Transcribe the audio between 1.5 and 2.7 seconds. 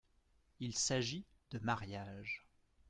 de mariage.